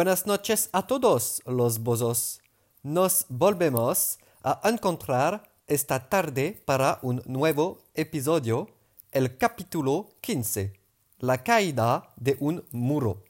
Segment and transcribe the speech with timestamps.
[0.00, 2.40] Buenas noches a todos los bozos.
[2.82, 8.70] Nos volvemos a encontrar esta tarde para un nuevo episodio,
[9.12, 10.72] el capítulo 15,
[11.18, 13.22] La caída de un muro.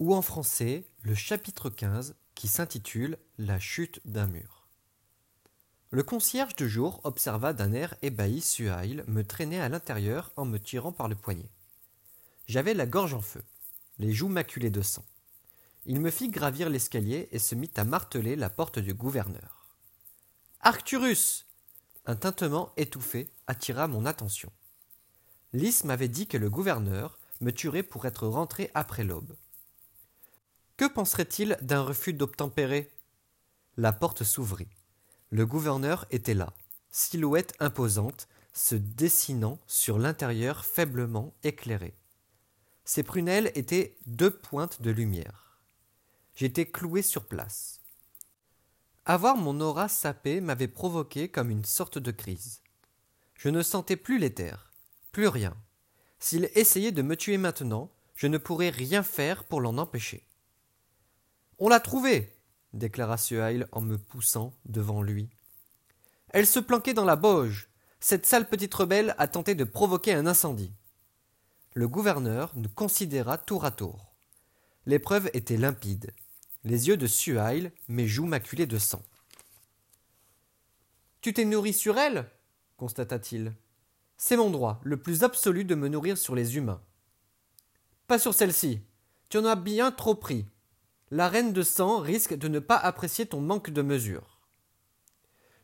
[0.00, 4.66] Ou en français, le chapitre 15 qui s'intitule La chute d'un mur.
[5.90, 10.58] Le concierge de jour observa d'un air ébahi Suhail me traîner à l'intérieur en me
[10.58, 11.52] tirant par le poignet.
[12.48, 13.44] J'avais la gorge en feu,
[14.00, 15.04] les joues maculées de sang.
[15.92, 19.66] Il me fit gravir l'escalier et se mit à marteler la porte du gouverneur.
[20.60, 21.46] Arcturus
[22.06, 24.52] Un tintement étouffé attira mon attention.
[25.52, 29.34] Lys m'avait dit que le gouverneur me tuerait pour être rentré après l'aube.
[30.76, 32.92] Que penserait-il d'un refus d'obtempérer?
[33.76, 34.70] La porte s'ouvrit.
[35.30, 36.52] Le gouverneur était là,
[36.92, 41.96] silhouette imposante, se dessinant sur l'intérieur faiblement éclairé.
[42.84, 45.49] Ses prunelles étaient deux pointes de lumière.
[46.34, 47.80] J'étais cloué sur place.
[49.04, 52.60] Avoir mon aura sapée m'avait provoqué comme une sorte de crise.
[53.34, 54.72] Je ne sentais plus l'éther,
[55.12, 55.56] plus rien.
[56.18, 60.26] S'il essayait de me tuer maintenant, je ne pourrais rien faire pour l'en empêcher.
[61.58, 62.36] On l'a trouvée
[62.72, 65.28] déclara Suhail en me poussant devant lui.
[66.28, 67.68] Elle se planquait dans la bauge.
[67.98, 70.72] Cette sale petite rebelle a tenté de provoquer un incendie.
[71.74, 74.09] Le gouverneur nous considéra tour à tour.
[74.86, 76.12] L'épreuve était limpide
[76.64, 79.02] les yeux de Suhail, mes joues maculées de sang.
[81.20, 82.30] Tu t'es nourri sur elle?
[82.76, 83.54] constata-t-il.
[84.16, 86.82] C'est mon droit, le plus absolu, de me nourrir sur les humains.
[88.06, 88.80] Pas sur celle-ci.
[89.28, 90.46] Tu en as bien trop pris.
[91.10, 94.40] La reine de sang risque de ne pas apprécier ton manque de mesure.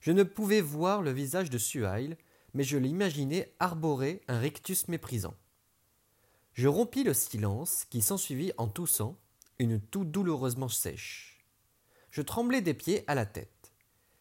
[0.00, 2.16] Je ne pouvais voir le visage de Suhail,
[2.54, 5.34] mais je l'imaginais arborer un rictus méprisant.
[6.56, 9.20] Je rompis le silence qui s'ensuivit en toussant,
[9.58, 11.44] une toux douloureusement sèche.
[12.10, 13.74] Je tremblais des pieds à la tête.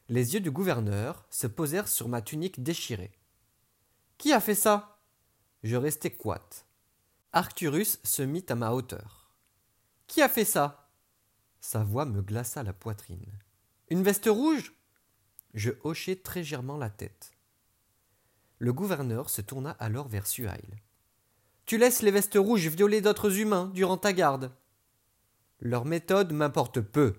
[0.10, 3.14] Les yeux du gouverneur se posèrent sur ma tunique déchirée.
[4.18, 5.00] Qui a fait ça?
[5.64, 6.66] Je restai coite.
[7.32, 9.34] Arcturus se mit à ma hauteur.
[10.06, 10.92] Qui a fait ça?
[11.62, 13.32] Sa voix me glaça la poitrine.
[13.90, 14.74] Une veste rouge?
[15.54, 17.32] Je hochai très légèrement la tête.
[18.60, 20.82] Le gouverneur se tourna alors vers Suhail.
[21.66, 24.52] Tu laisses les vestes rouges violer d'autres humains durant ta garde.
[25.60, 27.16] Leur méthode m'importe peu.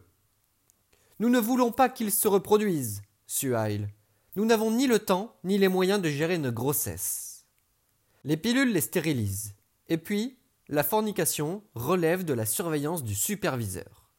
[1.18, 3.88] Nous ne voulons pas qu'ils se reproduisent, Suhail.
[4.36, 7.46] Nous n'avons ni le temps ni les moyens de gérer une grossesse.
[8.22, 9.54] Les pilules les stérilisent.
[9.88, 14.10] Et puis, la fornication relève de la surveillance du superviseur.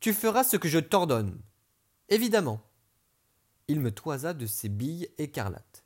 [0.00, 1.40] Tu feras ce que je t'ordonne.
[2.08, 2.60] Évidemment.
[3.68, 5.84] Il me toisa de ses billes écarlates.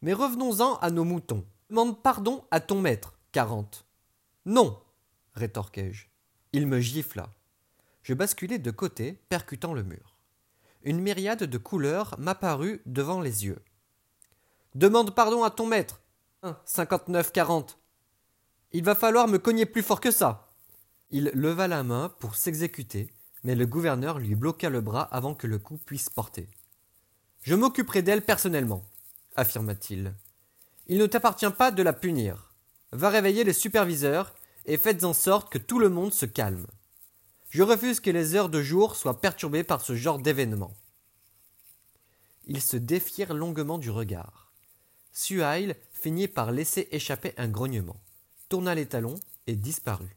[0.00, 1.44] Mais revenons-en à nos moutons.
[1.72, 3.86] Demande pardon à ton maître, quarante.
[4.44, 4.78] Non,
[5.32, 6.04] rétorquai-je.
[6.52, 7.30] Il me gifla.
[8.02, 10.18] Je basculai de côté, percutant le mur.
[10.82, 13.58] Une myriade de couleurs m'apparut devant les yeux.
[14.74, 16.02] Demande pardon à ton maître.
[16.66, 17.78] 59-40.
[18.72, 20.52] Il va falloir me cogner plus fort que ça.
[21.08, 23.10] Il leva la main pour s'exécuter,
[23.44, 26.50] mais le gouverneur lui bloqua le bras avant que le coup puisse porter.
[27.40, 28.84] Je m'occuperai d'elle personnellement,
[29.36, 30.14] affirma-t-il.
[30.86, 32.52] Il ne t'appartient pas de la punir.
[32.92, 34.34] Va réveiller les superviseurs
[34.66, 36.66] et faites en sorte que tout le monde se calme.
[37.50, 40.74] Je refuse que les heures de jour soient perturbées par ce genre d'événement.
[42.46, 44.52] Ils se défièrent longuement du regard.
[45.12, 48.00] Suhail finit par laisser échapper un grognement,
[48.48, 50.16] tourna les talons et disparut.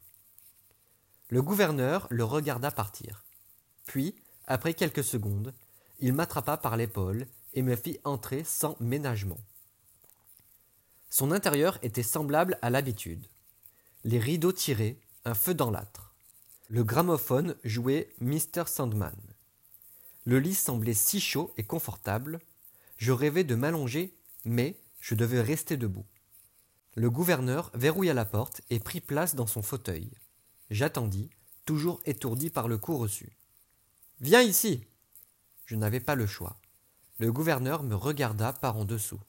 [1.29, 3.23] Le gouverneur le regarda partir.
[3.85, 4.15] Puis,
[4.47, 5.53] après quelques secondes,
[5.99, 9.39] il m'attrapa par l'épaule et me fit entrer sans ménagement.
[11.17, 13.29] Son intérieur était semblable à l'habitude
[14.03, 16.13] les rideaux tirés, un feu dans l'âtre.
[16.67, 18.67] Le gramophone jouait Mr.
[18.67, 19.15] Sandman.
[20.25, 22.41] Le lit semblait si chaud et confortable.
[22.97, 24.13] Je rêvais de m'allonger,
[24.43, 26.05] mais je devais rester debout.
[26.95, 30.11] Le gouverneur verrouilla la porte et prit place dans son fauteuil.
[30.69, 31.29] J'attendis,
[31.63, 33.37] toujours étourdi par le coup reçu.
[34.19, 34.83] Viens ici.
[35.63, 36.59] Je n'avais pas le choix.
[37.19, 39.21] Le gouverneur me regarda par en dessous.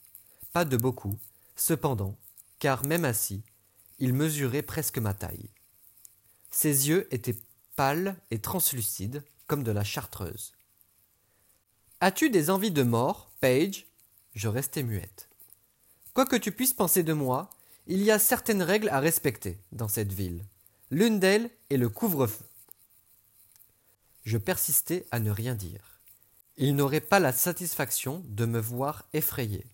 [0.52, 1.16] Pas de beaucoup,
[1.56, 2.18] cependant,
[2.58, 3.42] car même assis,
[3.98, 5.50] il mesurait presque ma taille.
[6.50, 7.38] Ses yeux étaient
[7.74, 10.52] pâles et translucides, comme de la chartreuse.
[12.00, 13.86] As-tu des envies de mort, Paige?
[14.34, 15.28] Je restai muette.
[16.14, 17.50] Quoi que tu puisses penser de moi,
[17.86, 20.44] il y a certaines règles à respecter dans cette ville.
[20.90, 22.44] L'une d'elles est le couvre-feu.
[24.24, 26.00] Je persistais à ne rien dire.
[26.56, 29.66] Il n'aurait pas la satisfaction de me voir effrayé.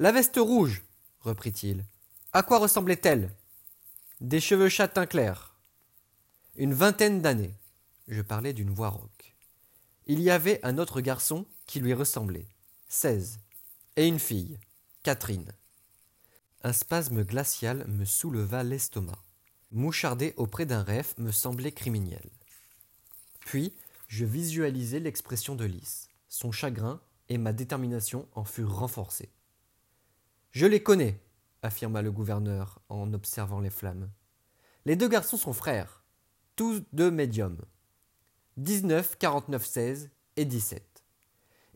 [0.00, 0.84] La veste rouge,
[1.22, 1.84] reprit-il.
[2.32, 3.34] À quoi ressemblait-elle?
[4.20, 5.56] Des cheveux châtain clairs.
[6.54, 7.56] une vingtaine d'années.
[8.06, 9.34] Je parlais d'une voix rauque.
[10.06, 12.46] Il y avait un autre garçon qui lui ressemblait,
[12.86, 13.40] seize,
[13.96, 14.60] et une fille,
[15.02, 15.50] Catherine.
[16.62, 19.18] Un spasme glacial me souleva l'estomac.
[19.72, 22.30] Moucharder auprès d'un rêve me semblait criminel.
[23.40, 23.74] Puis,
[24.06, 26.08] je visualisai l'expression de Lys.
[26.28, 29.32] Son chagrin et ma détermination en furent renforcés.
[30.50, 31.20] Je les connais,
[31.62, 34.10] affirma le gouverneur en observant les flammes.
[34.86, 36.02] Les deux garçons sont frères,
[36.56, 37.60] tous deux médiums.
[38.56, 41.04] 19, 49, 16 et 17.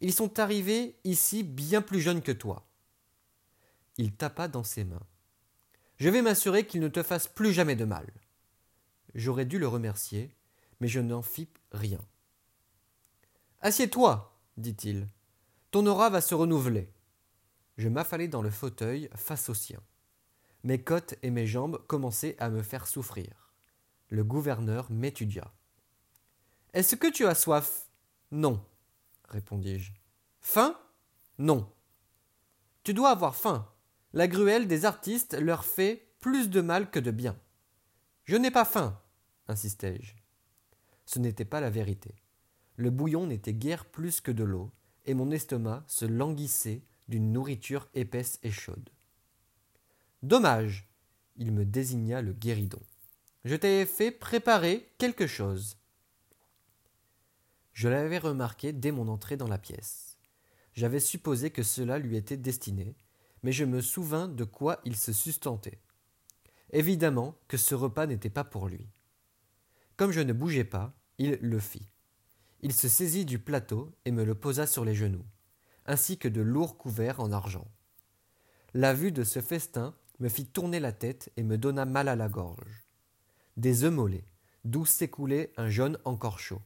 [0.01, 2.67] Ils sont arrivés ici bien plus jeunes que toi.
[3.99, 5.07] Il tapa dans ses mains.
[5.99, 8.07] Je vais m'assurer qu'ils ne te fassent plus jamais de mal.
[9.15, 10.35] J'aurais dû le remercier,
[10.81, 12.01] mais je n'en fis rien.
[13.61, 15.07] Assieds-toi, dit-il.
[15.71, 16.91] Ton aura va se renouveler.
[17.77, 19.81] Je m'affalai dans le fauteuil face au sien.
[20.65, 23.51] Mes côtes et mes jambes commençaient à me faire souffrir.
[24.09, 25.53] Le gouverneur m'étudia.
[26.73, 27.89] Est-ce que tu as soif
[28.31, 28.65] Non,
[29.29, 29.93] répondis-je.
[30.41, 30.79] Faim
[31.39, 31.71] Non.
[32.85, 33.69] Tu dois avoir faim.
[34.13, 37.37] La gruelle des artistes leur fait plus de mal que de bien.
[38.25, 39.01] Je n'ai pas faim,
[39.49, 40.15] insistai-je.
[41.07, 42.15] Ce n'était pas la vérité.
[42.77, 44.71] Le bouillon n'était guère plus que de l'eau,
[45.05, 48.89] et mon estomac se languissait d'une nourriture épaisse et chaude.
[50.23, 50.89] Dommage.
[51.37, 52.81] Il me désigna le guéridon.
[53.45, 55.77] Je t'avais fait préparer quelque chose.
[57.75, 60.17] Je l'avais remarqué dès mon entrée dans la pièce.
[60.73, 62.97] J'avais supposé que cela lui était destiné,
[63.43, 65.81] mais je me souvins de quoi il se sustentait.
[66.71, 68.89] Évidemment que ce repas n'était pas pour lui.
[69.99, 71.89] Comme je ne bougeais pas, il le fit.
[72.61, 75.27] Il se saisit du plateau et me le posa sur les genoux,
[75.87, 77.67] ainsi que de lourds couverts en argent.
[78.75, 82.17] La vue de ce festin me fit tourner la tête et me donna mal à
[82.17, 82.85] la gorge.
[83.57, 84.25] Des œufs mollets,
[84.65, 86.63] d'où s'écoulait un jaune encore chaud.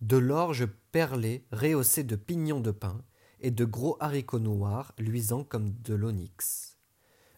[0.00, 3.02] De l'orge perlée rehaussée de pignons de pain
[3.40, 6.76] et de gros haricots noirs luisants comme de l'onyx.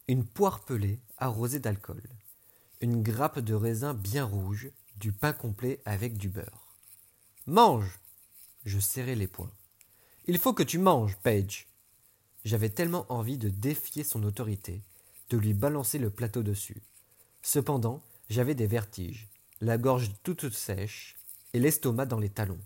[0.08, 2.02] Une poire pelée arrosée d'alcool.
[2.80, 6.76] Une grappe de raisin bien rouge, du pain complet avec du beurre.
[7.46, 8.00] Mange
[8.64, 9.52] Je serrai les poings.
[10.28, 11.66] Il faut que tu manges, Page.
[12.44, 14.80] J'avais tellement envie de défier son autorité,
[15.30, 16.80] de lui balancer le plateau dessus.
[17.42, 19.28] Cependant, j'avais des vertiges,
[19.60, 21.16] la gorge toute sèche
[21.54, 22.60] et l'estomac dans les talons.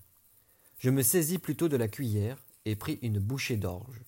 [0.80, 2.36] Je me saisis plutôt de la cuillère
[2.66, 4.02] et pris une bouchée d'orge.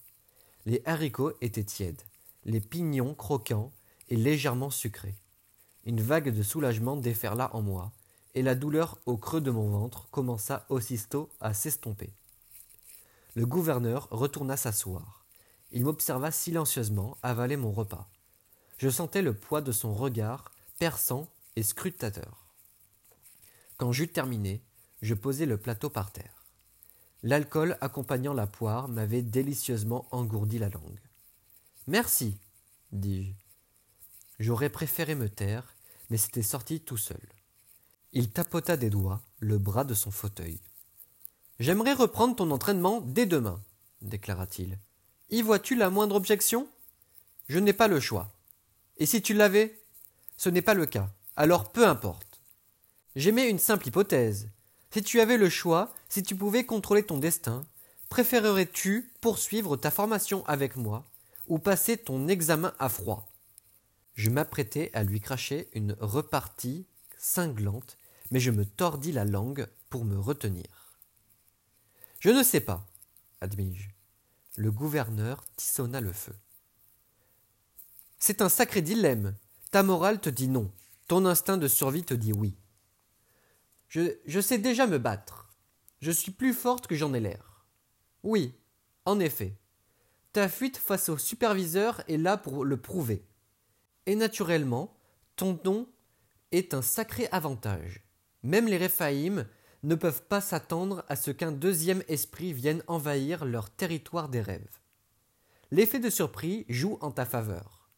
[0.67, 2.03] Les haricots étaient tièdes,
[2.45, 3.73] les pignons croquants
[4.11, 5.17] et légèrement sucrés.
[5.87, 7.93] Une vague de soulagement déferla en moi,
[8.35, 12.12] et la douleur au creux de mon ventre commença aussitôt à s'estomper.
[13.34, 15.25] Le gouverneur retourna s'asseoir.
[15.70, 18.08] Il m'observa silencieusement avaler mon repas.
[18.78, 22.46] Je sentais le poids de son regard perçant et scrutateur.
[23.76, 24.62] Quand j'eus terminé,
[25.02, 26.46] je posai le plateau par terre.
[27.22, 31.00] L'alcool accompagnant la poire m'avait délicieusement engourdi la langue.
[31.86, 32.38] Merci,
[32.92, 33.32] dis-je.
[34.38, 35.75] J'aurais préféré me taire,
[36.10, 37.20] mais c'était sorti tout seul.
[38.12, 40.60] Il tapota des doigts le bras de son fauteuil.
[41.58, 43.60] J'aimerais reprendre ton entraînement dès demain,
[44.00, 44.78] déclara-t-il.
[45.31, 46.68] Y vois-tu la moindre objection?
[47.49, 48.30] Je n'ai pas le choix.
[48.99, 49.76] Et si tu l'avais?
[50.37, 51.11] Ce n'est pas le cas.
[51.35, 52.40] Alors peu importe.
[53.16, 54.49] J'émets une simple hypothèse.
[54.92, 57.66] Si tu avais le choix, si tu pouvais contrôler ton destin,
[58.09, 61.04] préférerais-tu poursuivre ta formation avec moi
[61.49, 63.26] ou passer ton examen à froid?
[64.14, 66.87] Je m'apprêtais à lui cracher une repartie
[67.18, 67.99] cinglante,
[68.30, 70.77] mais je me tordis la langue pour me retenir.
[72.18, 72.87] Je ne sais pas,
[73.40, 73.88] admis-je.
[74.56, 76.34] Le gouverneur tissonna le feu.
[78.18, 79.37] C'est un sacré dilemme.
[79.70, 80.72] Ta morale te dit non,
[81.06, 82.56] ton instinct de survie te dit oui.
[83.88, 85.48] Je, sais déjà me battre.
[86.00, 87.64] Je suis plus forte que j'en ai l'air.
[88.22, 88.54] Oui,
[89.04, 89.56] en effet.
[90.32, 93.25] Ta fuite face au superviseur est là pour le prouver.
[94.06, 94.96] Et naturellement,
[95.37, 95.88] ton don
[96.52, 98.02] est un sacré avantage.
[98.42, 99.46] Même les Réphaïm
[99.82, 104.80] ne peuvent pas s'attendre à ce qu'un deuxième esprit vienne envahir leur territoire des rêves.
[105.70, 107.90] L'effet de surprise joue en ta faveur.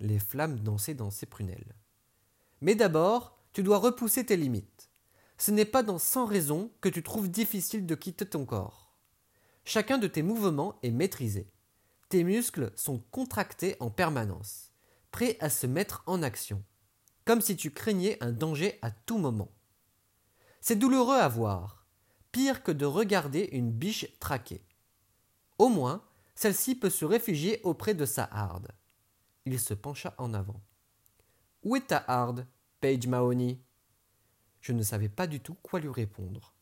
[0.00, 1.74] Les flammes dansaient dans ses prunelles.
[2.60, 4.90] Mais d'abord, tu dois repousser tes limites
[5.42, 8.94] ce n'est pas dans sans raison que tu trouves difficile de quitter ton corps.
[9.64, 11.50] Chacun de tes mouvements est maîtrisé.
[12.10, 14.70] Tes muscles sont contractés en permanence,
[15.10, 16.62] prêts à se mettre en action,
[17.24, 19.50] comme si tu craignais un danger à tout moment.
[20.64, 21.84] C'est douloureux à voir,
[22.30, 24.62] pire que de regarder une biche traquée.
[25.58, 26.04] Au moins,
[26.36, 28.68] celle-ci peut se réfugier auprès de sa harde.
[29.44, 30.62] Il se pencha en avant.
[31.64, 32.46] Où est ta harde,
[32.80, 33.60] Paige Mahoney?
[34.60, 36.54] Je ne savais pas du tout quoi lui répondre.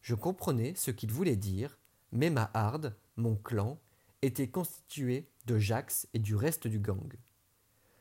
[0.00, 1.78] Je comprenais ce qu'il voulait dire,
[2.10, 3.78] mais ma harde, mon clan,
[4.22, 7.12] était constitué de Jax et du reste du gang.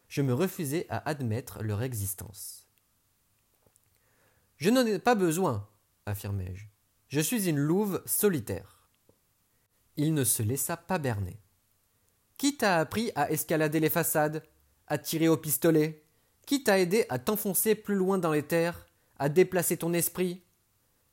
[0.07, 2.70] Je me refusais à admettre leur existence.
[4.61, 5.67] Je n'en ai pas besoin,
[6.05, 6.67] affirmai-je.
[7.07, 8.87] Je suis une louve solitaire.
[9.97, 11.41] Il ne se laissa pas berner.
[12.37, 14.43] Qui t'a appris à escalader les façades,
[14.85, 16.05] à tirer au pistolet?
[16.45, 18.85] Qui t'a aidé à t'enfoncer plus loin dans les terres,
[19.17, 20.43] à déplacer ton esprit?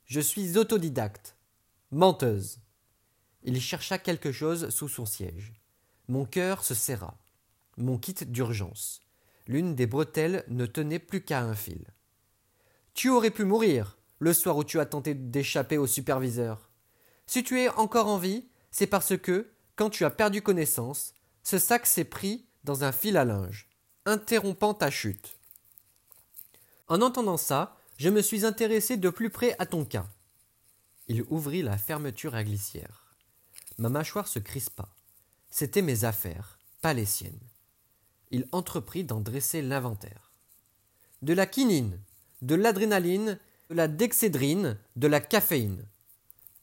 [0.05, 1.35] Je suis autodidacte.
[1.89, 2.59] Menteuse.
[3.41, 5.53] Il chercha quelque chose sous son siège.
[6.07, 7.17] Mon cœur se serra.
[7.77, 9.01] Mon kit d'urgence.
[9.47, 11.87] L'une des bretelles ne tenait plus qu'à un fil.
[12.93, 16.69] Tu aurais pu mourir le soir où tu as tenté d'échapper au superviseur.
[17.25, 21.57] Si tu es encore en vie, c'est parce que, quand tu as perdu connaissance, ce
[21.57, 23.69] sac s'est pris dans un fil à linge,
[24.05, 25.37] interrompant ta chute.
[26.87, 30.07] En entendant ça, je me suis intéressé de plus près à ton cas.
[31.07, 33.15] Il ouvrit la fermeture à glissière.
[33.77, 34.89] Ma mâchoire se crispa.
[35.49, 37.39] C'étaient mes affaires, pas les siennes.
[38.31, 40.31] Il entreprit d'en dresser l'inventaire.
[41.21, 41.99] De la quinine,
[42.41, 45.85] de l'adrénaline, de la dexédrine, de la caféine.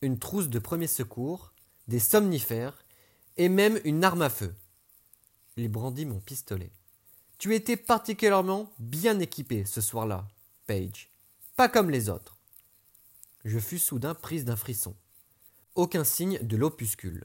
[0.02, 1.52] Une trousse de premier secours,
[1.88, 2.84] des somnifères,
[3.36, 4.54] et même une arme à feu.
[5.56, 6.72] Il brandit mon pistolet.
[7.38, 10.26] Tu étais particulièrement bien équipé ce soir-là,
[10.66, 11.10] Page.
[11.54, 12.36] Pas comme les autres.
[13.44, 14.96] Je fus soudain prise d'un frisson
[15.76, 17.24] aucun signe de l'opuscule.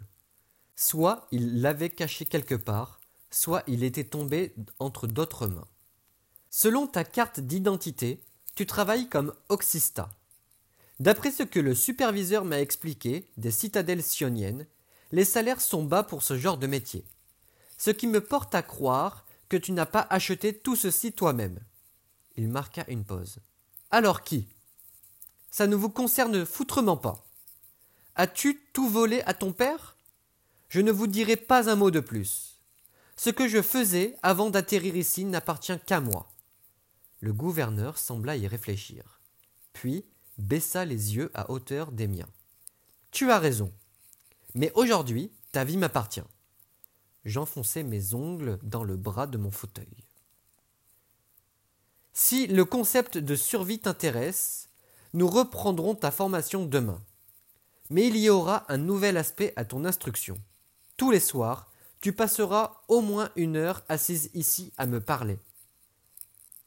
[0.75, 3.00] Soit il l'avait caché quelque part,
[3.31, 5.67] soit il était tombé entre d'autres mains.
[6.50, 8.22] Selon ta carte d'identité,
[8.55, 10.10] tu travailles comme oxysta.
[11.00, 14.67] D'après ce que le superviseur m'a expliqué des citadelles sioniennes,
[15.12, 17.03] les salaires sont bas pour ce genre de métier.
[17.77, 21.60] Ce qui me porte à croire que tu n'as pas acheté tout ceci toi-même.
[22.38, 23.39] Il marqua une pause.
[23.89, 24.48] Alors qui?
[25.50, 27.25] Ça ne vous concerne foutrement pas.
[28.15, 29.98] As-tu tout volé à ton père?
[30.70, 32.60] Je ne vous dirai pas un mot de plus.
[33.17, 36.31] Ce que je faisais avant d'atterrir ici n'appartient qu'à moi.
[37.22, 39.22] Le gouverneur sembla y réfléchir,
[39.74, 40.04] puis
[40.40, 42.30] baissa les yeux à hauteur des miens.
[43.12, 43.72] Tu as raison.
[44.56, 46.24] Mais aujourd'hui, ta vie m'appartient.
[47.24, 50.04] J'enfonçai mes ongles dans le bras de mon fauteuil.
[52.13, 54.70] Si le concept de survie t'intéresse,
[55.13, 57.01] nous reprendrons ta formation demain.
[57.92, 60.38] Mais il y aura un nouvel aspect à ton instruction.
[60.98, 65.38] Tous les soirs, tu passeras au moins une heure assise ici à me parler.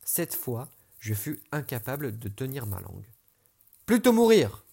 [0.04, 0.70] Cette fois,
[1.00, 3.06] je fus incapable de tenir ma langue.
[3.86, 4.64] Plutôt mourir.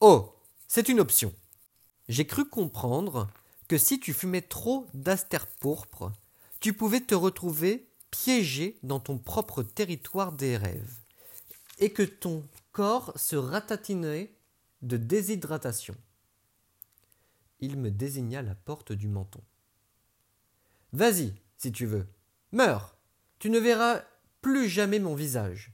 [0.00, 0.34] Oh,
[0.68, 1.34] c'est une option.
[2.08, 3.28] J'ai cru comprendre
[3.68, 6.12] que si tu fumais trop d'astère pourpre,
[6.60, 10.98] tu pouvais te retrouver piégé dans ton propre territoire des rêves,
[11.78, 14.32] et que ton corps se ratatinerait
[14.82, 15.94] de déshydratation.
[17.60, 19.40] Il me désigna la porte du menton.
[20.92, 22.08] Vas-y, si tu veux.
[22.52, 22.96] Meurs.
[23.38, 24.02] Tu ne verras
[24.40, 25.72] plus jamais mon visage.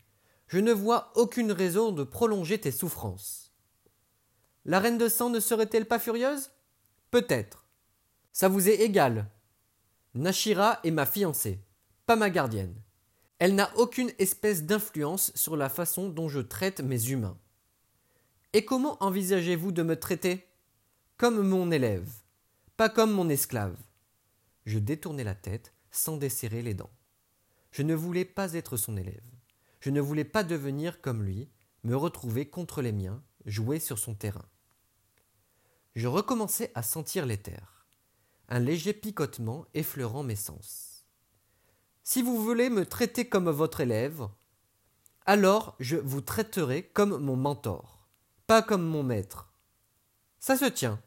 [0.49, 3.52] Je ne vois aucune raison de prolonger tes souffrances.
[4.64, 6.50] La reine de sang ne serait-elle pas furieuse?
[7.11, 7.66] Peut-être.
[8.32, 9.30] Ça vous est égal.
[10.14, 11.61] Nashira est ma fiancée,
[12.06, 12.75] pas ma gardienne.
[13.38, 17.38] Elle n'a aucune espèce d'influence sur la façon dont je traite mes humains.
[18.52, 20.46] Et comment envisagez-vous de me traiter?
[21.18, 22.11] Comme mon élève,
[22.76, 23.76] pas comme mon esclave.
[24.64, 26.90] Je détournai la tête sans desserrer les dents.
[27.76, 29.21] Je ne voulais pas être son élève.
[29.80, 31.50] Je ne voulais pas devenir comme lui,
[31.85, 34.47] me retrouver contre les miens, jouer sur son terrain.
[35.95, 37.87] Je recommençai à sentir l'éther,
[38.49, 41.04] un léger picotement effleurant mes sens.
[42.02, 44.26] Si vous voulez me traiter comme votre élève,
[45.26, 48.09] alors je vous traiterai comme mon mentor
[48.47, 49.52] pas comme mon maître.
[50.38, 50.99] Ça se tient.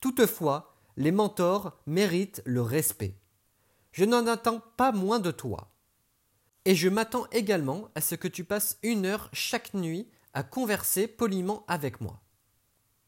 [0.00, 3.14] Toutefois, les mentors méritent le respect.
[3.92, 5.70] Je n'en attends pas moins de toi.
[6.64, 11.06] Et je m'attends également à ce que tu passes une heure chaque nuit à converser
[11.06, 12.22] poliment avec moi.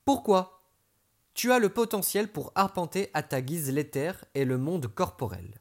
[0.05, 0.63] Pourquoi?
[1.35, 5.61] Tu as le potentiel pour arpenter à ta guise l'éther et le monde corporel.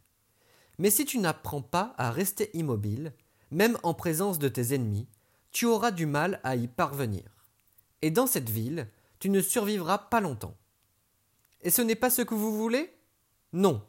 [0.78, 3.14] Mais si tu n'apprends pas à rester immobile,
[3.52, 5.08] même en présence de tes ennemis,
[5.52, 7.24] tu auras du mal à y parvenir.
[8.02, 10.58] Et dans cette ville, tu ne survivras pas longtemps.
[11.62, 12.94] Et ce n'est pas ce que vous voulez?
[13.54, 13.82] Non.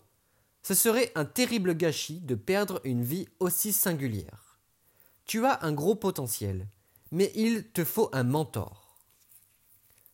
[0.67, 4.59] Ce serait un terrible gâchis de perdre une vie aussi singulière.
[5.25, 6.67] Tu as un gros potentiel,
[7.13, 8.99] mais il te faut un mentor.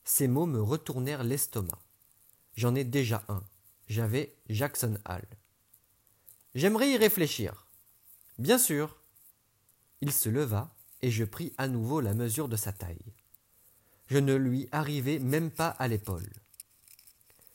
[0.04, 1.78] Ces mots me retournèrent l'estomac.
[2.54, 3.42] J'en ai déjà un.
[3.88, 5.24] J'avais Jackson Hall.
[6.54, 7.66] J'aimerais y réfléchir.
[8.38, 8.98] Bien sûr.
[10.02, 13.14] Il se leva et je pris à nouveau la mesure de sa taille.
[14.06, 16.30] Je ne lui arrivai même pas à l'épaule.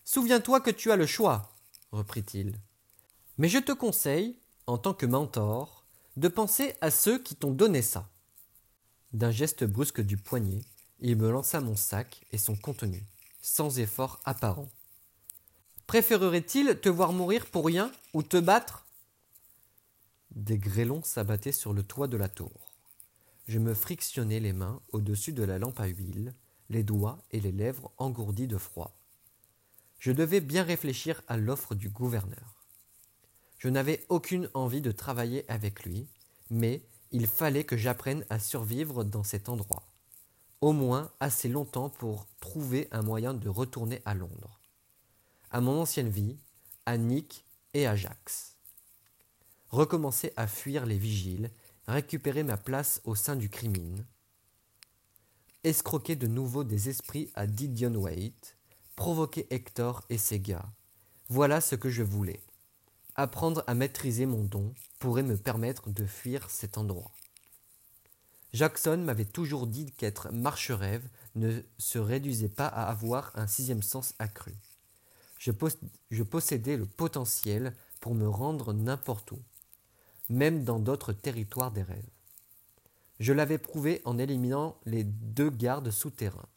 [0.04, 1.54] Souviens-toi que tu as le choix,
[1.92, 2.60] reprit-il.
[3.38, 7.82] Mais je te conseille, en tant que mentor, de penser à ceux qui t'ont donné
[7.82, 8.10] ça.
[9.14, 10.62] D'un geste brusque du poignet,
[11.00, 13.04] il me lança mon sac et son contenu,
[13.42, 14.70] sans effort apparent.
[15.86, 18.88] Préférerait-il te voir mourir pour rien ou te battre?
[20.32, 22.74] Des grêlons s'abattaient sur le toit de la tour.
[23.48, 26.34] Je me frictionnais les mains au-dessus de la lampe à huile,
[26.70, 29.00] les doigts et les lèvres engourdis de froid.
[30.00, 32.57] Je devais bien réfléchir à l'offre du gouverneur.
[33.58, 36.08] Je n'avais aucune envie de travailler avec lui,
[36.50, 39.84] mais il fallait que j'apprenne à survivre dans cet endroit,
[40.62, 44.58] au moins assez longtemps pour trouver un moyen de retourner à Londres
[45.52, 46.38] à mon ancienne vie,
[46.86, 48.56] à Nick et à Jax.
[49.70, 51.52] Recommencer à fuir les vigiles,
[51.88, 54.06] récupérer ma place au sein du crimine,
[55.64, 58.58] escroquer de nouveau des esprits à Didion Waite,
[58.96, 60.70] provoquer Hector et ses gars.
[61.30, 62.42] Voilà ce que je voulais.
[63.18, 67.12] Apprendre à maîtriser mon don pourrait me permettre de fuir cet endroit.
[68.54, 74.14] Jackson m'avait toujours dit qu'être marche-rêve ne se réduisait pas à avoir un sixième sens
[74.20, 74.56] accru
[75.40, 79.40] je, possédais le potentiel pour me rendre n'importe où,
[80.30, 82.10] même dans d'autres territoires des rêves.
[83.20, 86.50] Je l'avais prouvé en éliminant les deux gardes souterrains.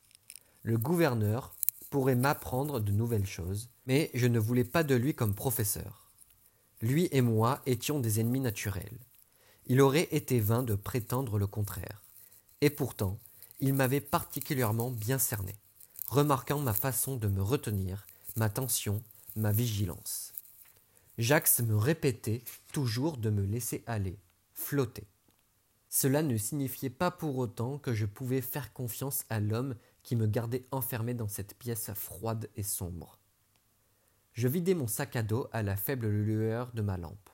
[0.62, 1.54] Le gouverneur
[1.88, 5.99] pourrait m'apprendre de nouvelles choses, mais je ne voulais pas de lui comme professeur.
[6.82, 8.98] Lui et moi étions des ennemis naturels.
[9.66, 12.02] Il aurait été vain de prétendre le contraire.
[12.62, 13.18] Et pourtant,
[13.60, 15.54] il m'avait particulièrement bien cerné,
[16.08, 18.06] remarquant ma façon de me retenir
[18.36, 19.02] ma tension,
[19.36, 20.32] ma vigilance.
[21.18, 24.18] Jax me répétait toujours de me laisser aller,
[24.54, 25.06] flotter.
[25.90, 30.26] Cela ne signifiait pas pour autant que je pouvais faire confiance à l'homme qui me
[30.26, 33.19] gardait enfermé dans cette pièce froide et sombre.
[34.32, 37.30] Je vidai mon sac à dos à la faible lueur de ma lampe.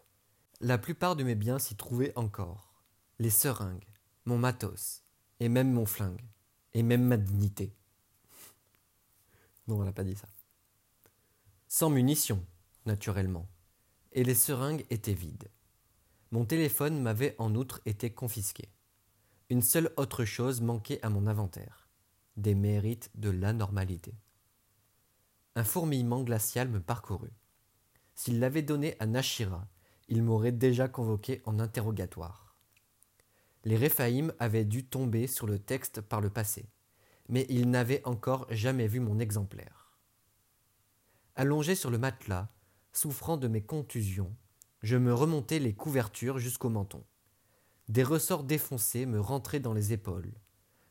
[0.60, 2.74] La plupart de mes biens s'y trouvaient encore.
[3.18, 3.86] Les seringues,
[4.24, 5.02] mon matos,
[5.40, 6.24] et même mon flingue,
[6.74, 7.74] et même ma dignité.
[9.68, 10.28] Non, on n'a pas dit ça
[11.68, 12.42] sans munitions,
[12.86, 13.48] naturellement,
[14.12, 15.50] et les seringues étaient vides.
[16.30, 18.70] Mon téléphone m'avait en outre été confisqué.
[19.50, 21.88] Une seule autre chose manquait à mon inventaire
[22.36, 24.14] des mérites de l'anormalité.
[25.56, 27.32] Un fourmillement glacial me parcourut.
[28.14, 29.66] S'il l'avait donné à Nashira,
[30.06, 32.54] il m'aurait déjà convoqué en interrogatoire.
[33.64, 36.68] Les Réphaïm avaient dû tomber sur le texte par le passé,
[37.30, 39.98] mais ils n'avaient encore jamais vu mon exemplaire.
[41.36, 42.50] Allongé sur le matelas,
[42.92, 44.36] souffrant de mes contusions,
[44.82, 47.02] je me remontais les couvertures jusqu'au menton.
[47.88, 50.34] Des ressorts défoncés me rentraient dans les épaules.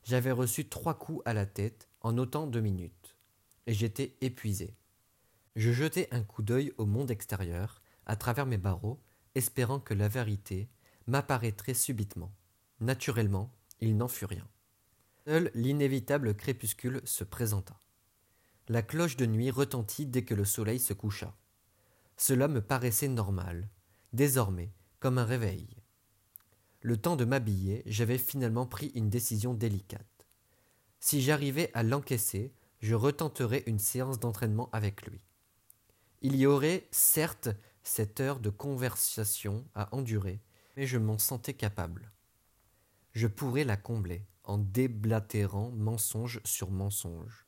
[0.04, 3.14] J'avais reçu trois coups à la tête en autant de minutes,
[3.67, 4.75] et j'étais épuisé.
[5.56, 9.01] Je jetai un coup d'œil au monde extérieur, à travers mes barreaux,
[9.36, 10.69] espérant que la vérité
[11.08, 12.34] m'apparaîtrait subitement.
[12.80, 14.47] Naturellement, il n'en fut rien.
[15.25, 17.80] Seul l'inévitable crépuscule se présenta.
[18.67, 21.36] La cloche de nuit retentit dès que le soleil se coucha.
[22.17, 23.69] Cela me paraissait normal,
[24.13, 25.67] désormais, comme un réveil.
[26.82, 30.28] Le temps de m'habiller, j'avais finalement pris une décision délicate.
[30.99, 32.54] Si j'arrivais à l'encaisser,
[32.86, 35.19] je retenterais une séance d'entraînement avec lui.
[36.21, 37.50] Il y aurait, certes,
[37.82, 40.39] cette heure de conversation à endurer,
[40.78, 42.12] mais je m'en sentais capable.
[43.13, 47.48] Je pourrais la combler en déblatérant mensonge sur mensonge.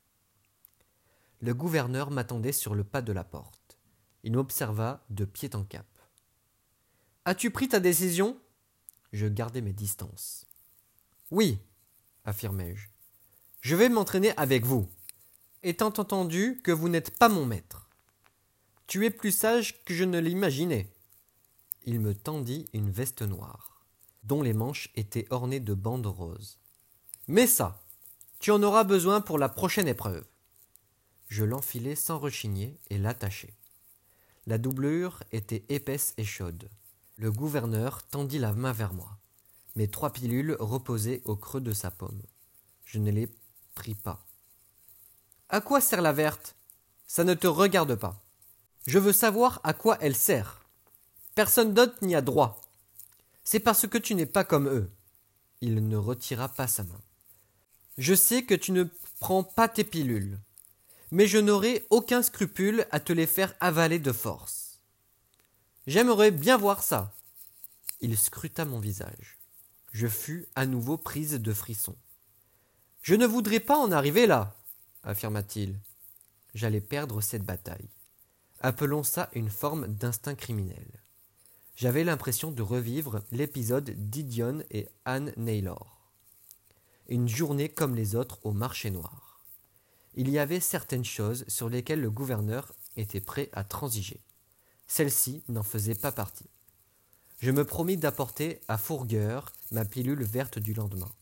[1.40, 3.78] Le gouverneur m'attendait sur le pas de la porte.
[4.24, 5.86] Il m'observa de pied en cap.
[7.26, 8.36] As-tu pris ta décision?
[9.12, 10.48] Je gardai mes distances.
[11.30, 11.60] Oui,
[12.24, 12.88] affirmai-je.
[13.60, 14.88] Je vais m'entraîner avec vous,
[15.62, 17.88] étant entendu que vous n'êtes pas mon maître.
[18.86, 20.92] Tu es plus sage que je ne l'imaginais.
[21.84, 23.86] Il me tendit une veste noire,
[24.22, 26.58] dont les manches étaient ornées de bandes roses.
[27.26, 27.82] Mais ça,
[28.38, 30.24] tu en auras besoin pour la prochaine épreuve.
[31.28, 33.52] Je l'enfilai sans rechigner et l'attachai.
[34.46, 36.70] La doublure était épaisse et chaude.
[37.16, 39.18] Le gouverneur tendit la main vers moi.
[39.76, 42.22] Mes trois pilules reposaient au creux de sa paume.
[42.84, 43.28] Je ne les
[43.74, 44.27] pris pas.
[45.48, 46.54] À quoi sert la verte?
[47.06, 48.20] Ça ne te regarde pas.
[48.86, 50.66] Je veux savoir à quoi elle sert.
[51.34, 52.60] Personne d'autre n'y a droit.
[53.44, 54.90] C'est parce que tu n'es pas comme eux.
[55.60, 57.00] Il ne retira pas sa main.
[57.96, 58.84] Je sais que tu ne
[59.20, 60.38] prends pas tes pilules
[61.10, 64.80] mais je n'aurai aucun scrupule à te les faire avaler de force.
[65.86, 67.14] J'aimerais bien voir ça.
[68.00, 69.38] Il scruta mon visage.
[69.92, 71.96] Je fus à nouveau prise de frissons.
[73.02, 74.54] Je ne voudrais pas en arriver là,
[75.08, 75.80] affirma-t-il.
[76.54, 77.88] J'allais perdre cette bataille.
[78.60, 80.86] Appelons ça une forme d'instinct criminel.
[81.76, 86.12] J'avais l'impression de revivre l'épisode d'Idion et Anne Naylor.
[87.08, 89.40] Une journée comme les autres au marché noir.
[90.14, 94.20] Il y avait certaines choses sur lesquelles le gouverneur était prêt à transiger.
[94.88, 96.50] Celle-ci n'en faisait pas partie.
[97.38, 101.12] Je me promis d'apporter à Fourgueur ma pilule verte du lendemain.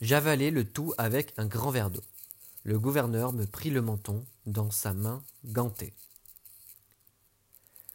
[0.00, 2.04] J'avalai le tout avec un grand verre d'eau.
[2.64, 5.92] Le gouverneur me prit le menton dans sa main gantée.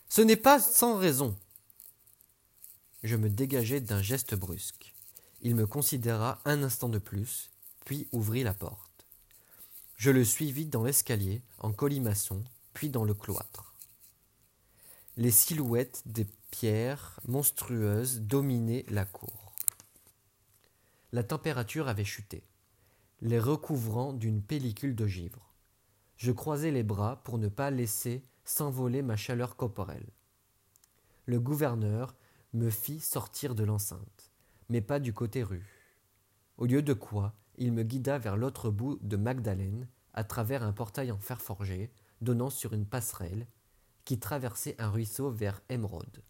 [0.09, 1.35] Ce n'est pas sans raison.
[3.03, 4.93] Je me dégageai d'un geste brusque.
[5.41, 7.49] Il me considéra un instant de plus,
[7.85, 9.05] puis ouvrit la porte.
[9.97, 13.73] Je le suivis dans l'escalier, en colimaçon, puis dans le cloître.
[15.17, 19.42] Les silhouettes des pierres monstrueuses dominaient la cour.
[21.13, 22.43] La température avait chuté,
[23.21, 25.53] les recouvrant d'une pellicule de givre.
[26.17, 30.09] Je croisai les bras pour ne pas laisser s'envoler ma chaleur corporelle.
[31.27, 32.15] Le gouverneur
[32.53, 34.31] me fit sortir de l'enceinte,
[34.69, 35.93] mais pas du côté rue.
[36.57, 40.73] Au lieu de quoi, il me guida vers l'autre bout de Magdalene, à travers un
[40.73, 43.45] portail en fer forgé, donnant sur une passerelle,
[44.03, 46.23] qui traversait un ruisseau vers Émeraude.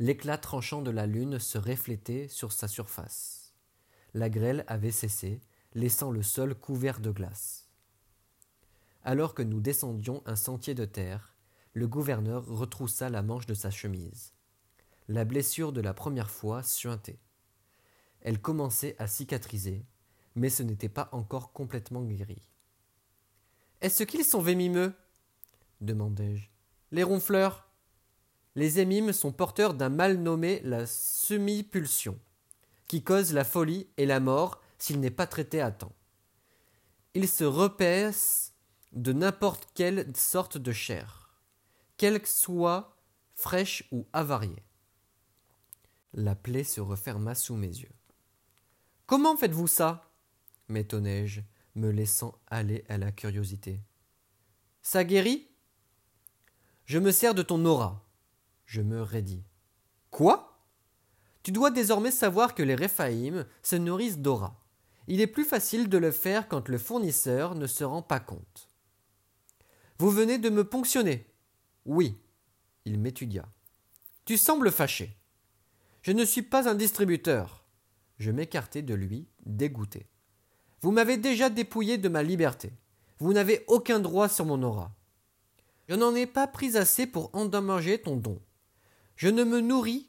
[0.00, 3.52] L'éclat tranchant de la lune se reflétait sur sa surface.
[4.14, 5.40] La grêle avait cessé,
[5.74, 7.68] laissant le sol couvert de glace.
[9.02, 11.34] Alors que nous descendions un sentier de terre,
[11.72, 14.34] le gouverneur retroussa la manche de sa chemise.
[15.08, 17.20] La blessure de la première fois suintait.
[18.20, 19.84] Elle commençait à cicatriser,
[20.34, 22.48] mais ce n'était pas encore complètement guéri.
[23.80, 24.92] Est-ce qu'ils sont vémimeux?
[25.80, 26.48] demandai-je.
[26.90, 27.67] Les ronfleurs?
[28.58, 32.18] Les émimes sont porteurs d'un mal nommé la semi-pulsion,
[32.88, 35.94] qui cause la folie et la mort s'il n'est pas traité à temps.
[37.14, 38.54] Ils se repaissent
[38.90, 41.38] de n'importe quelle sorte de chair,
[41.98, 42.96] qu'elle soit
[43.36, 44.64] fraîche ou avariée.
[46.12, 47.94] La plaie se referma sous mes yeux.
[49.06, 50.10] Comment faites-vous ça?
[50.66, 51.42] m'étonnai-je,
[51.76, 53.80] me laissant aller à la curiosité.
[54.82, 55.46] Ça guérit?
[56.86, 58.04] Je me sers de ton aura.
[58.68, 59.44] Je me raidis.
[60.10, 60.62] Quoi?
[61.42, 64.62] Tu dois désormais savoir que les Réphaïm se nourrissent d'aura.
[65.06, 68.68] Il est plus facile de le faire quand le fournisseur ne se rend pas compte.
[69.98, 71.26] Vous venez de me ponctionner.
[71.86, 72.18] Oui.
[72.84, 73.48] Il m'étudia.
[74.26, 75.16] Tu sembles fâché.
[76.02, 77.64] Je ne suis pas un distributeur.
[78.18, 80.06] Je m'écartai de lui, dégoûté.
[80.82, 82.70] Vous m'avez déjà dépouillé de ma liberté.
[83.18, 84.92] Vous n'avez aucun droit sur mon aura.
[85.88, 88.38] Je n'en ai pas pris assez pour endommager ton don.
[89.18, 90.08] Je ne me nourris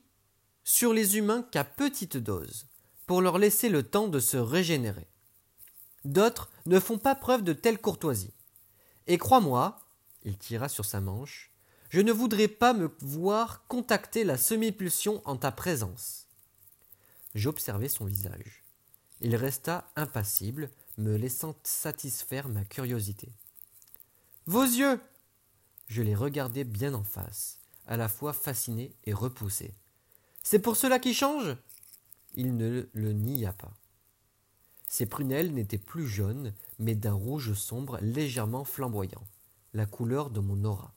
[0.63, 2.67] sur les humains qu'à petite dose,
[3.07, 5.07] pour leur laisser le temps de se régénérer.
[6.05, 8.35] D'autres ne font pas preuve de telle courtoisie.
[9.07, 9.79] Et crois-moi,
[10.25, 11.51] il tira sur sa manche,
[11.89, 16.27] je ne voudrais pas me voir contacter la semi-pulsion en ta présence.
[17.33, 18.63] J'observai son visage.
[19.21, 20.69] Il resta impassible,
[20.99, 23.33] me laissant satisfaire ma curiosité.
[24.45, 25.01] Vos yeux
[25.87, 27.58] Je les regardai bien en face,
[27.89, 29.73] à la fois fasciné et repoussé.
[30.43, 31.57] C'est pour cela qu'il change?
[32.35, 33.73] Il ne le nia pas.
[34.87, 39.27] Ses prunelles n'étaient plus jaunes, mais d'un rouge sombre légèrement flamboyant,
[39.73, 40.93] la couleur de mon aura.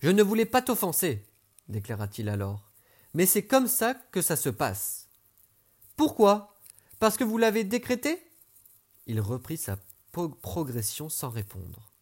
[0.00, 1.24] Je ne voulais pas t'offenser,
[1.68, 2.72] déclara-t-il alors,
[3.12, 5.08] mais c'est comme ça que ça se passe.
[5.94, 6.54] Pourquoi?
[6.98, 8.18] Parce que vous l'avez décrété?
[9.06, 9.76] Il reprit sa
[10.10, 11.92] progression sans répondre.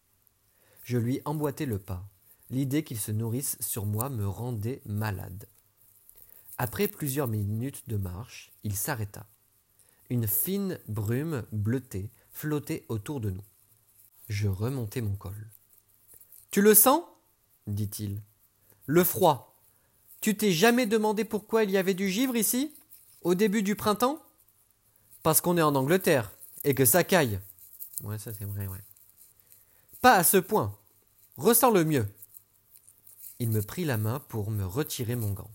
[0.85, 2.09] Je lui emboîtai le pas.
[2.53, 5.49] L'idée qu'il se nourrisse sur moi me rendait malade.
[6.59, 9.27] Après plusieurs minutes de marche, il s'arrêta.
[10.11, 13.45] Une fine brume bleutée flottait autour de nous.
[14.29, 15.51] Je remontai mon col.
[16.51, 17.03] Tu le sens?
[17.67, 18.21] dit-il.
[18.85, 19.59] Le froid.
[20.21, 22.75] Tu t'es jamais demandé pourquoi il y avait du givre ici,
[23.23, 24.23] au début du printemps?
[25.23, 26.31] Parce qu'on est en Angleterre,
[26.65, 27.41] et que ça caille.
[28.03, 28.85] Ouais, ça c'est vrai, ouais.
[30.03, 30.77] Pas à ce point.
[31.39, 32.07] Ressens-le mieux.
[33.43, 35.51] Il me prit la main pour me retirer mon gant.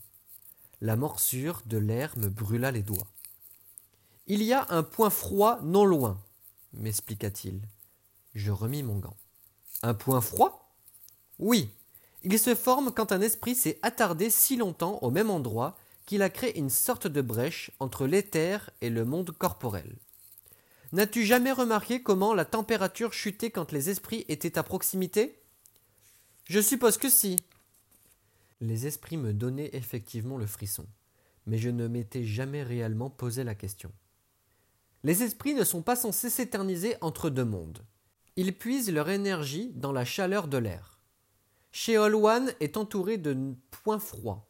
[0.82, 3.08] La morsure de l'air me brûla les doigts.
[4.26, 6.22] Il y a un point froid non loin,
[6.74, 7.62] m'expliqua-t-il.
[8.36, 9.16] Je remis mon gant.
[9.84, 10.70] Un point froid?
[11.40, 11.70] Oui.
[12.24, 16.30] Il se forme quand un esprit s'est attardé si longtemps au même endroit qu'il a
[16.30, 19.96] créé une sorte de brèche entre l'éther et le monde corporel.
[20.92, 25.42] N'as-tu jamais remarqué comment la température chutait quand les esprits étaient à proximité?
[26.44, 27.38] Je suppose que si.
[28.60, 30.88] Les esprits me donnaient effectivement le frisson,
[31.46, 33.92] mais je ne m'étais jamais réellement posé la question.
[35.04, 37.86] Les esprits ne sont pas censés s'éterniser entre deux mondes.
[38.36, 41.00] Ils puisent leur énergie dans la chaleur de l'air.
[41.72, 42.16] Sheol
[42.60, 44.50] est entouré de points froids.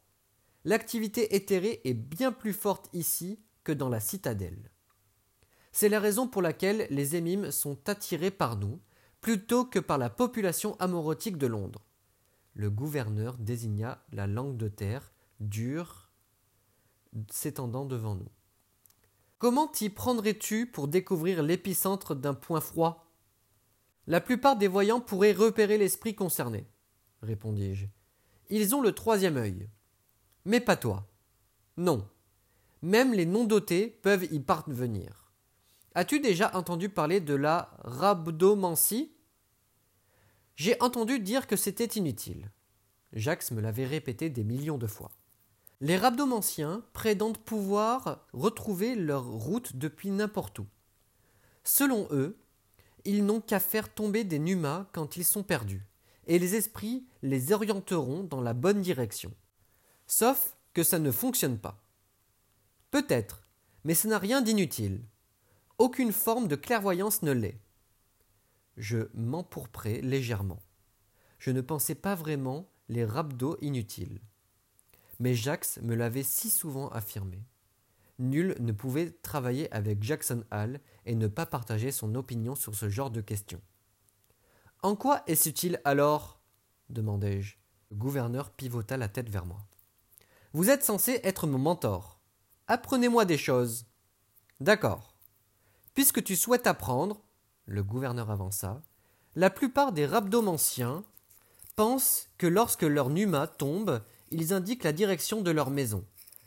[0.63, 4.71] L'activité éthérée est bien plus forte ici que dans la citadelle.
[5.71, 8.79] C'est la raison pour laquelle les émimes sont attirés par nous,
[9.21, 11.86] plutôt que par la population amorotique de Londres.
[12.57, 16.09] Le gouverneur désigna la langue de terre, dure,
[17.29, 18.31] s'étendant devant nous.
[19.37, 23.13] Comment t'y prendrais-tu pour découvrir l'épicentre d'un point froid?
[24.07, 26.67] La plupart des voyants pourraient repérer l'esprit concerné,
[27.21, 27.85] répondis-je.
[28.49, 29.69] Ils ont le troisième œil.
[30.43, 31.07] Mais pas toi.
[31.77, 32.09] Non.
[32.81, 35.31] Même les non-dotés peuvent y parvenir.
[35.93, 39.15] As-tu déjà entendu parler de la rhabdomancie
[40.57, 42.49] J'ai entendu dire que c'était inutile.
[43.13, 45.11] Jacques me l'avait répété des millions de fois.
[45.81, 50.65] Les rhabdomanciens prétendent pouvoir retrouver leur route depuis n'importe où.
[51.63, 52.39] Selon eux,
[53.05, 55.85] ils n'ont qu'à faire tomber des numas quand ils sont perdus,
[56.25, 59.31] et les esprits les orienteront dans la bonne direction.
[60.07, 61.79] Sauf que ça ne fonctionne pas.
[62.89, 63.43] Peut-être,
[63.83, 65.03] mais ce n'a rien d'inutile.
[65.77, 67.59] Aucune forme de clairvoyance ne l'est.
[68.77, 70.59] Je m'empourprais légèrement.
[71.39, 74.21] Je ne pensais pas vraiment les rhabdos inutiles.
[75.19, 77.43] Mais Jax me l'avait si souvent affirmé.
[78.19, 82.89] Nul ne pouvait travailler avec Jackson Hall et ne pas partager son opinion sur ce
[82.89, 83.61] genre de questions.
[84.83, 86.39] En quoi est-ce utile alors?
[86.89, 87.57] demandai-je.
[87.89, 89.65] Le gouverneur pivota la tête vers moi.
[90.53, 92.19] Vous êtes censé être mon mentor.
[92.67, 93.85] Apprenez-moi des choses.
[94.59, 95.15] D'accord.
[95.93, 97.21] Puisque tu souhaites apprendre,
[97.67, 98.81] le gouverneur avança,
[99.35, 101.03] la plupart des rhabdomanciens
[101.75, 104.01] pensent que lorsque leur numa tombe,
[104.31, 106.03] ils indiquent la direction de leur maison,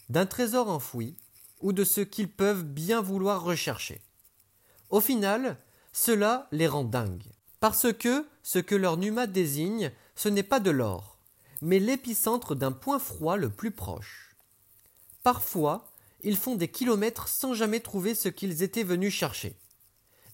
[0.08, 1.14] d'un trésor enfoui,
[1.60, 4.00] ou de ce qu'ils peuvent bien vouloir rechercher.
[4.88, 5.58] Au final,
[5.92, 7.30] cela les rend dingues,
[7.60, 11.18] parce que ce que leur numa désigne, ce n'est pas de l'or,
[11.60, 14.34] mais l'épicentre d'un point froid le plus proche.
[15.22, 15.86] Parfois,
[16.22, 19.54] ils font des kilomètres sans jamais trouver ce qu'ils étaient venus chercher.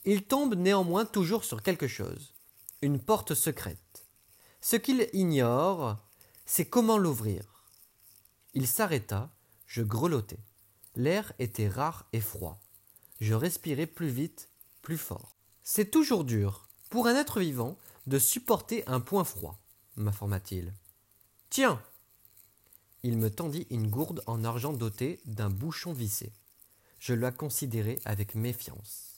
[0.09, 2.33] Ils tombent néanmoins toujours sur quelque chose,
[2.81, 4.07] une porte secrète.
[4.61, 5.97] Ce qu'ils ignorent,
[6.45, 7.64] c'est comment l'ouvrir.
[8.55, 9.35] Il s'arrêta,
[9.66, 10.38] je grelottais.
[10.95, 12.61] L'air était rare et froid.
[13.21, 14.49] Je respirais plus vite,
[14.81, 15.37] plus fort.
[15.64, 19.59] C'est toujours dur, pour un être vivant, de supporter un point froid,
[19.97, 20.73] m'informa-t-il.
[21.51, 21.83] Tiens
[23.03, 26.33] Il me tendit une gourde en argent dotée d'un bouchon vissé.
[27.01, 29.15] Je la considérai avec méfiance.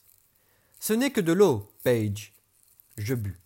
[0.80, 2.32] Ce n'est que de l'eau, Page.
[2.96, 3.38] Je bus.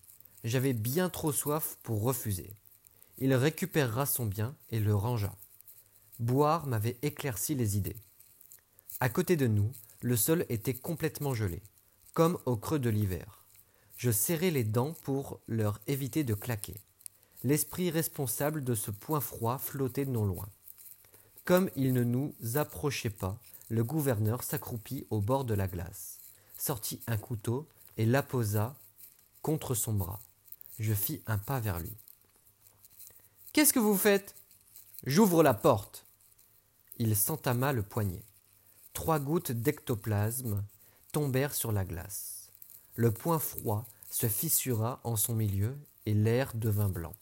[0.44, 2.54] J'avais bien trop soif pour refuser
[3.22, 5.32] il récupérera son bien et le rangea.
[6.18, 7.94] Boire m'avait éclairci les idées.
[8.98, 11.62] À côté de nous, le sol était complètement gelé,
[12.14, 13.44] comme au creux de l'hiver.
[13.96, 16.80] Je serrai les dents pour leur éviter de claquer.
[17.44, 20.48] L'esprit responsable de ce point froid flottait non loin.
[21.44, 26.18] Comme il ne nous approchait pas, le gouverneur s'accroupit au bord de la glace,
[26.62, 28.76] sortit un couteau et l'apposa
[29.42, 30.20] contre son bras.
[30.78, 31.96] Je fis un pas vers lui.
[33.52, 34.36] Qu'est-ce que vous faites?
[35.04, 36.06] J'ouvre la porte.
[36.98, 38.22] Il s'entama le poignet.
[38.92, 40.62] Trois gouttes d'ectoplasme
[41.10, 42.52] tombèrent sur la glace.
[42.94, 47.16] Le point froid se fissura en son milieu et l'air devint blanc.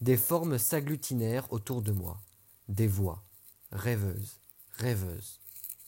[0.00, 2.20] Des formes s'agglutinèrent autour de moi,
[2.66, 3.22] des voix,
[3.70, 4.40] rêveuses,
[4.72, 5.38] rêveuses.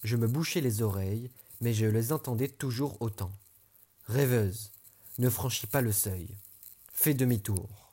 [0.04, 1.28] Je me bouchais les oreilles,
[1.60, 3.32] mais je les entendais toujours autant.
[4.06, 4.72] Rêveuse,
[5.18, 6.36] ne franchis pas le seuil.
[6.92, 7.92] Fais demi-tour.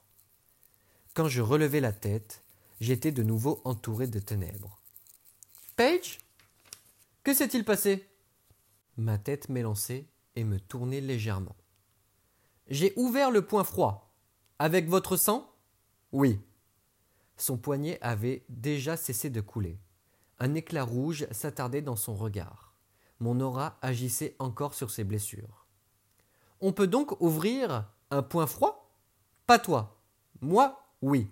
[1.13, 2.43] Quand je relevai la tête,
[2.79, 4.81] j'étais de nouveau entouré de ténèbres.
[5.75, 6.19] Page
[7.23, 8.07] Que s'est-il passé?
[8.97, 11.55] Ma tête m'élançait et me tournait légèrement.
[12.69, 14.13] J'ai ouvert le point froid.
[14.59, 15.49] Avec votre sang?
[16.11, 16.39] Oui.
[17.37, 19.77] Son poignet avait déjà cessé de couler.
[20.39, 22.66] Un éclat rouge s'attardait dans son regard.
[23.19, 25.65] Mon aura agissait encore sur ses blessures.
[26.61, 28.91] On peut donc ouvrir un point froid?
[29.45, 29.99] Pas toi.
[30.41, 31.27] Moi, oui.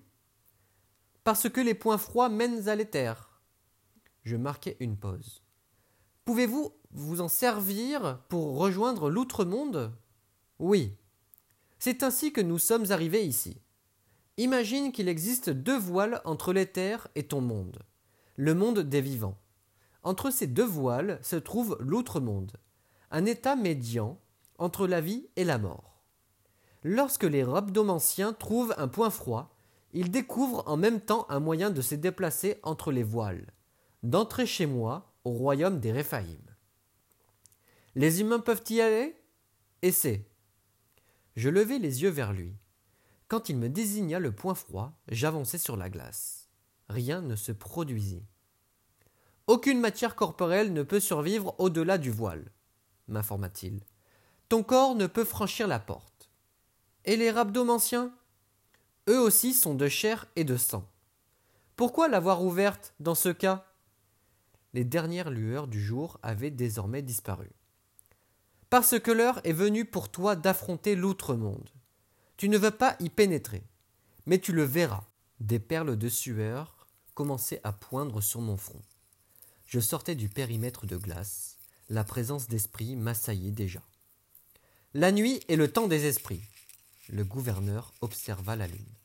[1.23, 3.29] Parce que les points froids mènent à l'éther.
[4.23, 5.41] Je marquai une pause.
[6.25, 9.93] Pouvez-vous vous en servir pour rejoindre l'outre-monde
[10.59, 10.95] Oui.
[11.77, 13.61] C'est ainsi que nous sommes arrivés ici.
[14.37, 17.79] Imagine qu'il existe deux voiles entre l'éther et ton monde,
[18.35, 19.37] le monde des vivants.
[20.05, 22.51] Entre ces deux voiles se trouve l'outre-monde,
[23.09, 24.19] un état médian
[24.59, 26.03] entre la vie et la mort.
[26.83, 29.57] Lorsque les rhabdomanciens trouvent un point froid,
[29.93, 33.51] il découvre en même temps un moyen de se déplacer entre les voiles,
[34.03, 36.37] d'entrer chez moi au royaume des Réphaïm.
[37.95, 39.19] Les humains peuvent y aller?
[39.81, 40.29] Essaie.
[41.35, 42.53] Je levai les yeux vers lui.
[43.27, 46.47] Quand il me désigna le point froid, j'avançai sur la glace.
[46.89, 48.23] Rien ne se produisit.
[49.47, 52.51] Aucune matière corporelle ne peut survivre au-delà du voile,
[53.07, 53.83] m'informa-t-il.
[54.49, 56.31] Ton corps ne peut franchir la porte.
[57.05, 58.11] Et les rhabdomanciens?
[59.07, 60.89] Eux aussi sont de chair et de sang.
[61.75, 63.67] Pourquoi l'avoir ouverte dans ce cas?
[64.73, 67.51] Les dernières lueurs du jour avaient désormais disparu.
[68.71, 71.69] Parce que l'heure est venue pour toi d'affronter l'outre-monde.
[72.35, 73.63] Tu ne veux pas y pénétrer,
[74.25, 75.03] mais tu le verras.
[75.39, 78.81] Des perles de sueur commençaient à poindre sur mon front.
[79.65, 81.57] Je sortais du périmètre de glace.
[81.89, 83.81] La présence d'esprit m'assaillait déjà.
[84.93, 86.41] La nuit est le temps des esprits.
[87.09, 88.95] Le gouverneur observa la lune.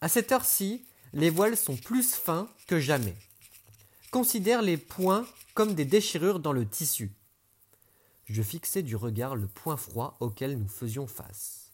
[0.00, 3.16] À cette heure-ci, les voiles sont plus fins que jamais.
[4.10, 7.12] Considère les points comme des déchirures dans le tissu.
[8.26, 11.70] Je fixai du regard le point froid auquel nous faisions face.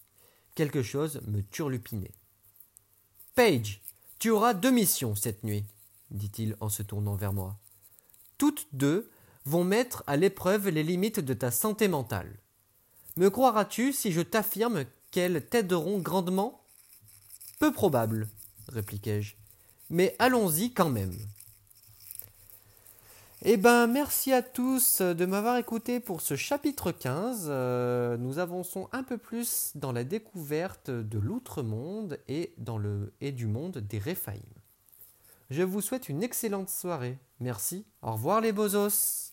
[0.54, 2.14] Quelque chose me turlupinait.
[3.34, 3.80] Page,
[4.18, 5.64] tu auras deux missions cette nuit,
[6.10, 7.56] dit-il en se tournant vers moi.
[8.40, 9.10] Toutes deux
[9.44, 12.38] vont mettre à l'épreuve les limites de ta santé mentale.
[13.18, 16.64] Me croiras-tu si je t'affirme qu'elles t'aideront grandement?
[17.58, 18.28] Peu probable,
[18.68, 19.34] répliquai-je.
[19.90, 21.18] Mais allons-y quand même.
[23.42, 27.48] Eh ben, merci à tous de m'avoir écouté pour ce chapitre 15.
[27.50, 32.54] Euh, nous avançons un peu plus dans la découverte de l'outre-monde et,
[33.20, 34.59] et du monde des Réphaïm.
[35.50, 37.18] Je vous souhaite une excellente soirée.
[37.40, 37.84] Merci.
[38.02, 39.32] Au revoir les bozos.